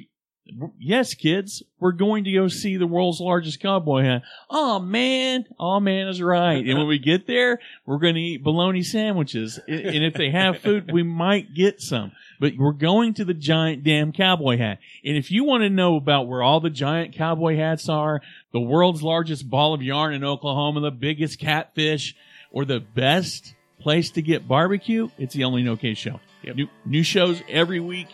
yes, 0.78 1.14
kids, 1.14 1.64
we're 1.80 1.90
going 1.90 2.22
to 2.22 2.32
go 2.32 2.46
see 2.46 2.76
the 2.76 2.86
world's 2.86 3.18
largest 3.18 3.58
cowboy 3.58 4.04
hat. 4.04 4.22
Oh 4.48 4.78
man, 4.78 5.46
oh 5.58 5.80
man 5.80 6.06
is 6.06 6.22
right. 6.22 6.64
And 6.64 6.78
when 6.78 6.86
we 6.86 7.00
get 7.00 7.26
there, 7.26 7.58
we're 7.86 7.98
going 7.98 8.14
to 8.14 8.20
eat 8.20 8.44
bologna 8.44 8.84
sandwiches. 8.84 9.58
And 9.66 9.80
and 9.80 10.04
if 10.04 10.14
they 10.14 10.30
have 10.30 10.60
food, 10.60 10.92
we 10.92 11.02
might 11.02 11.52
get 11.52 11.80
some. 11.80 12.12
But 12.38 12.52
we're 12.56 12.70
going 12.70 13.14
to 13.14 13.24
the 13.24 13.34
giant 13.34 13.82
damn 13.82 14.12
cowboy 14.12 14.58
hat. 14.58 14.78
And 15.04 15.16
if 15.16 15.32
you 15.32 15.42
want 15.42 15.62
to 15.62 15.70
know 15.70 15.96
about 15.96 16.28
where 16.28 16.42
all 16.42 16.60
the 16.60 16.70
giant 16.70 17.16
cowboy 17.16 17.56
hats 17.56 17.88
are, 17.88 18.20
the 18.52 18.60
world's 18.60 19.02
largest 19.02 19.50
ball 19.50 19.74
of 19.74 19.82
yarn 19.82 20.14
in 20.14 20.22
Oklahoma, 20.22 20.82
the 20.82 20.92
biggest 20.92 21.40
catfish, 21.40 22.14
or 22.52 22.64
the 22.64 22.78
best 22.78 23.54
place 23.84 24.10
to 24.12 24.22
get 24.22 24.48
barbecue, 24.48 25.10
it's 25.18 25.34
the 25.34 25.44
Only 25.44 25.60
in 25.60 25.68
OK 25.68 25.92
Show. 25.92 26.18
Yep. 26.42 26.56
New, 26.56 26.68
new 26.86 27.02
shows 27.02 27.42
every 27.50 27.80
week. 27.80 28.08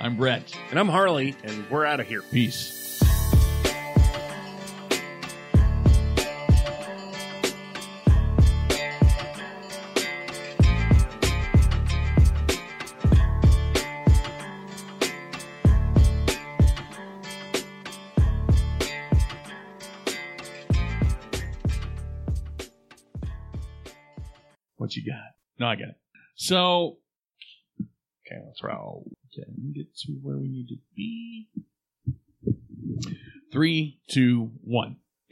I'm 0.00 0.16
Brett. 0.16 0.52
and 0.70 0.80
I'm 0.80 0.88
Harley 0.88 1.36
and 1.44 1.70
we're 1.70 1.84
out 1.86 2.00
of 2.00 2.08
here. 2.08 2.22
Peace. 2.22 2.81
No, 25.62 25.68
I 25.68 25.76
got 25.76 25.90
it. 25.90 25.96
So, 26.34 26.98
okay, 28.26 28.42
let's 28.44 28.64
roll. 28.64 29.06
Okay, 29.28 29.48
get 29.72 29.94
to 29.98 30.12
where 30.20 30.36
we 30.36 30.48
need 30.48 30.66
to 30.70 30.76
be. 30.96 31.46
Three, 33.52 34.00
two, 34.10 34.50
one. 34.64 34.96